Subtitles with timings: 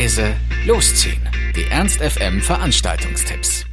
[0.00, 0.34] leise,
[0.66, 1.20] losziehen.
[1.54, 3.66] Die Ernst FM Veranstaltungstipps.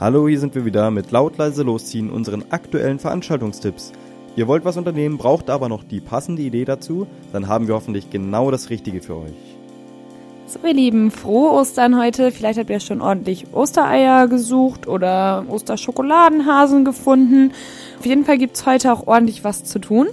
[0.00, 3.92] Hallo, hier sind wir wieder mit laut leise losziehen unseren aktuellen Veranstaltungstipps.
[4.34, 8.10] Ihr wollt was unternehmen, braucht aber noch die passende Idee dazu, dann haben wir hoffentlich
[8.10, 9.56] genau das Richtige für euch.
[10.48, 12.32] So, ihr Lieben, frohe Ostern heute.
[12.32, 17.52] Vielleicht habt ihr schon ordentlich Ostereier gesucht oder Osterschokoladenhasen gefunden.
[18.00, 20.08] Auf jeden Fall gibt's heute auch ordentlich was zu tun.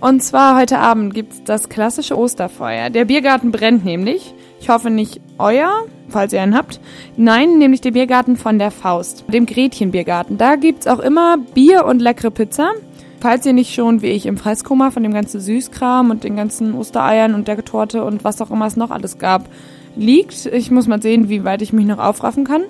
[0.00, 2.90] Und zwar heute Abend gibt's das klassische Osterfeuer.
[2.90, 4.34] Der Biergarten brennt nämlich.
[4.60, 5.70] Ich hoffe nicht euer,
[6.08, 6.80] falls ihr einen habt.
[7.16, 10.36] Nein, nämlich der Biergarten von der Faust, dem Gretchen-Biergarten.
[10.38, 12.72] Da gibt's auch immer Bier und leckere Pizza.
[13.20, 16.74] Falls ihr nicht schon, wie ich, im Fresskoma von dem ganzen Süßkram und den ganzen
[16.74, 19.48] Ostereiern und der Torte und was auch immer es noch alles gab,
[19.96, 20.46] liegt.
[20.46, 22.64] Ich muss mal sehen, wie weit ich mich noch aufraffen kann.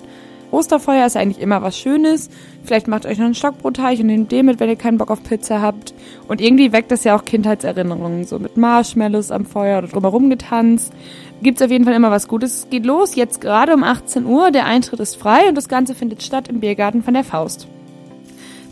[0.51, 2.29] Osterfeuer ist eigentlich immer was Schönes.
[2.63, 5.23] Vielleicht macht euch noch einen Stockbrotteig und nehmt den mit, wenn ihr keinen Bock auf
[5.23, 5.93] Pizza habt.
[6.27, 10.93] Und irgendwie weckt das ja auch Kindheitserinnerungen, so mit Marshmallows am Feuer oder drumherum getanzt.
[11.41, 12.59] Gibt's auf jeden Fall immer was Gutes.
[12.59, 14.51] Es geht los, jetzt gerade um 18 Uhr.
[14.51, 17.67] Der Eintritt ist frei und das Ganze findet statt im Biergarten von der Faust.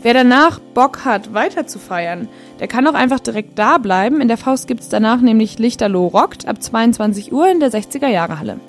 [0.02, 2.28] Wer danach Bock hat, weiter zu feiern,
[2.60, 4.20] der kann auch einfach direkt da bleiben.
[4.20, 8.38] In der Faust gibt's danach nämlich Lichterloh rockt ab 22 Uhr in der 60er Jahre
[8.38, 8.60] Halle.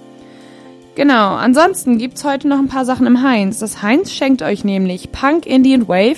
[0.97, 3.59] Genau, ansonsten gibt's heute noch ein paar Sachen im Heinz.
[3.59, 6.17] Das Heinz schenkt euch nämlich Punk Indian Wave,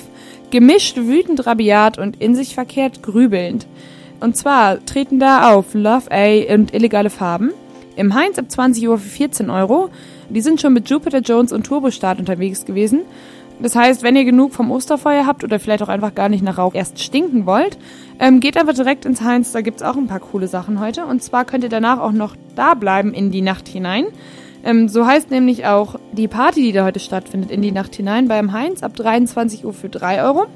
[0.51, 3.67] gemischt wütend rabiat und in sich verkehrt grübelnd.
[4.21, 7.51] Und zwar treten da auf Love A und illegale Farben.
[7.97, 9.89] Im Heinz ab 20 Uhr für 14 Euro.
[10.29, 13.01] Die sind schon mit Jupiter Jones und Turbostart unterwegs gewesen.
[13.61, 16.57] Das heißt, wenn ihr genug vom Osterfeuer habt oder vielleicht auch einfach gar nicht nach
[16.57, 17.77] Rauch erst stinken wollt,
[18.17, 19.51] ähm, geht einfach direkt ins Heinz.
[19.51, 21.05] Da gibt's auch ein paar coole Sachen heute.
[21.05, 24.05] Und zwar könnt ihr danach auch noch da bleiben in die Nacht hinein.
[24.63, 28.27] Ähm, so heißt nämlich auch die Party, die da heute stattfindet, in die Nacht hinein
[28.27, 30.47] beim Heinz ab 23 Uhr für 3 Euro.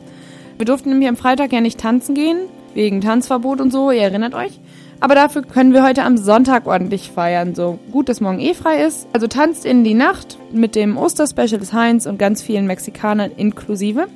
[0.57, 2.37] Wir durften nämlich am Freitag ja nicht tanzen gehen,
[2.73, 4.59] wegen Tanzverbot und so, ihr erinnert euch.
[4.99, 8.83] Aber dafür können wir heute am Sonntag ordentlich feiern, so gut, dass morgen eh frei
[8.83, 9.07] ist.
[9.11, 14.07] Also tanzt in die Nacht mit dem Osterspecial des Heinz und ganz vielen Mexikanern inklusive.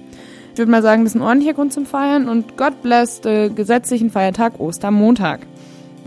[0.54, 3.54] Ich würde mal sagen, das ist ein ordentlicher Grund zum Feiern und Gott bless den
[3.54, 5.42] gesetzlichen Feiertag Ostermontag.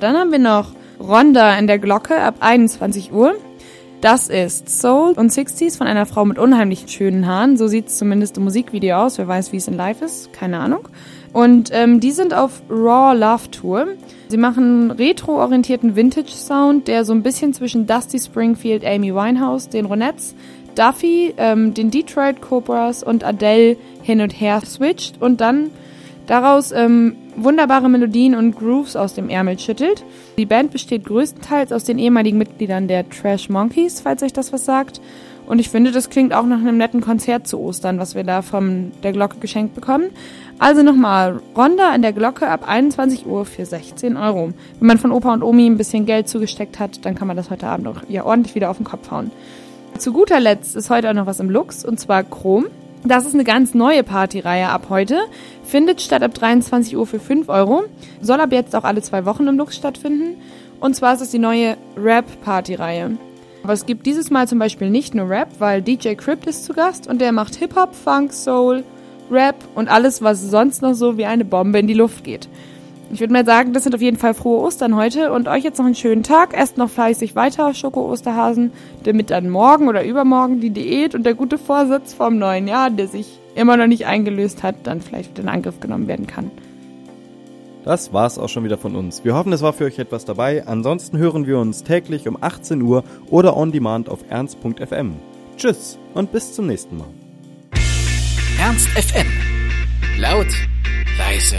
[0.00, 3.34] Dann haben wir noch Ronda in der Glocke ab 21 Uhr.
[4.00, 7.58] Das ist Soul und 60s von einer Frau mit unheimlich schönen Haaren.
[7.58, 9.18] So sieht es zumindest im Musikvideo aus.
[9.18, 10.32] Wer weiß, wie es in Live ist.
[10.32, 10.88] Keine Ahnung.
[11.34, 13.88] Und ähm, die sind auf Raw Love Tour.
[14.28, 20.34] Sie machen retro-orientierten Vintage-Sound, der so ein bisschen zwischen Dusty Springfield, Amy Winehouse, den Ronettes,
[20.74, 25.70] Duffy, ähm, den Detroit Cobras und Adele hin und her switcht und dann
[26.26, 30.04] daraus ähm, wunderbare Melodien und Grooves aus dem Ärmel schüttelt.
[30.38, 34.64] Die Band besteht größtenteils aus den ehemaligen Mitgliedern der Trash Monkeys, falls euch das was
[34.64, 35.00] sagt.
[35.47, 38.41] Und ich finde, das klingt auch nach einem netten Konzert zu Ostern, was wir da
[38.41, 40.10] von der Glocke geschenkt bekommen.
[40.60, 44.53] Also nochmal, Ronda an der Glocke ab 21 Uhr für 16 Euro.
[44.78, 47.50] Wenn man von Opa und Omi ein bisschen Geld zugesteckt hat, dann kann man das
[47.50, 49.32] heute Abend auch ja ordentlich wieder auf den Kopf hauen.
[49.98, 52.66] Zu guter Letzt ist heute auch noch was im Lux, und zwar Chrom.
[53.04, 55.20] Das ist eine ganz neue Partyreihe ab heute.
[55.64, 57.84] Findet statt ab 23 Uhr für 5 Euro.
[58.20, 60.36] Soll ab jetzt auch alle zwei Wochen im Lux stattfinden.
[60.80, 63.16] Und zwar ist es die neue Rap-Partyreihe.
[63.62, 66.72] Aber es gibt dieses Mal zum Beispiel nicht nur Rap, weil DJ Crypt ist zu
[66.72, 68.84] Gast und der macht Hip-Hop, Funk, Soul,
[69.30, 72.48] Rap und alles, was sonst noch so wie eine Bombe in die Luft geht.
[73.12, 75.78] Ich würde mal sagen, das sind auf jeden Fall frohe Ostern heute und euch jetzt
[75.78, 76.54] noch einen schönen Tag.
[76.56, 78.72] Esst noch fleißig weiter Schoko-Osterhasen,
[79.03, 83.09] damit dann morgen oder übermorgen die Diät und der gute Vorsatz vom neuen Jahr, der
[83.09, 86.53] sich immer noch nicht eingelöst hat, dann vielleicht wieder in Angriff genommen werden kann.
[87.84, 89.25] Das war's auch schon wieder von uns.
[89.25, 90.66] Wir hoffen, es war für euch etwas dabei.
[90.66, 95.15] Ansonsten hören wir uns täglich um 18 Uhr oder on demand auf ernst.fm.
[95.56, 97.09] Tschüss und bis zum nächsten Mal.
[98.60, 99.27] Ernst FM.
[100.19, 100.47] Laut,
[101.19, 101.56] leise,